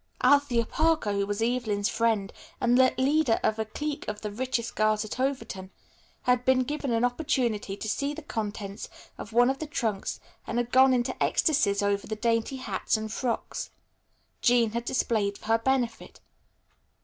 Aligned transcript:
Althea 0.23 0.65
Parker, 0.65 1.11
who 1.13 1.27
was 1.27 1.43
Evelyn's 1.43 1.87
friend, 1.87 2.33
and 2.59 2.75
the 2.75 2.91
leader 2.97 3.39
of 3.43 3.59
a 3.59 3.65
clique 3.65 4.07
of 4.07 4.21
the 4.21 4.31
richest 4.31 4.75
girls 4.75 5.05
at 5.05 5.19
Overton, 5.19 5.69
had 6.23 6.43
been 6.43 6.63
given 6.63 6.89
an 6.91 7.05
opportunity 7.05 7.77
to 7.77 7.87
see 7.87 8.11
the 8.11 8.23
contents 8.23 8.89
of 9.19 9.31
one 9.31 9.51
of 9.51 9.59
the 9.59 9.67
trunks 9.67 10.19
and 10.47 10.57
had 10.57 10.71
gone 10.71 10.91
into 10.95 11.15
ecstacies 11.23 11.83
over 11.83 12.07
the 12.07 12.15
dainty 12.15 12.55
hats 12.57 12.97
and 12.97 13.13
frocks 13.13 13.69
Jean 14.41 14.71
had 14.71 14.85
displayed 14.85 15.37
for 15.37 15.45
her 15.49 15.59
benefit. 15.59 16.19